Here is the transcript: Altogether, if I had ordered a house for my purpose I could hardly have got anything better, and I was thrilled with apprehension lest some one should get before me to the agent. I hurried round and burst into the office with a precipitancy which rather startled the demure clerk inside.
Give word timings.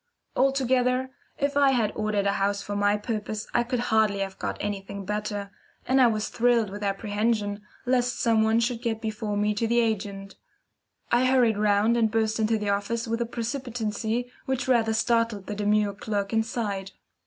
Altogether, 0.35 1.11
if 1.37 1.55
I 1.55 1.73
had 1.73 1.91
ordered 1.95 2.25
a 2.25 2.31
house 2.31 2.63
for 2.63 2.75
my 2.75 2.97
purpose 2.97 3.45
I 3.53 3.61
could 3.61 3.79
hardly 3.93 4.17
have 4.21 4.39
got 4.39 4.57
anything 4.59 5.05
better, 5.05 5.51
and 5.87 6.01
I 6.01 6.07
was 6.07 6.29
thrilled 6.29 6.71
with 6.71 6.81
apprehension 6.81 7.61
lest 7.85 8.19
some 8.19 8.41
one 8.41 8.59
should 8.61 8.81
get 8.81 8.99
before 8.99 9.37
me 9.37 9.53
to 9.53 9.67
the 9.67 9.79
agent. 9.79 10.37
I 11.11 11.25
hurried 11.27 11.59
round 11.59 11.97
and 11.97 12.09
burst 12.09 12.39
into 12.39 12.57
the 12.57 12.69
office 12.69 13.07
with 13.07 13.21
a 13.21 13.27
precipitancy 13.27 14.31
which 14.47 14.67
rather 14.67 14.93
startled 14.95 15.45
the 15.45 15.53
demure 15.53 15.93
clerk 15.93 16.33
inside. 16.33 16.93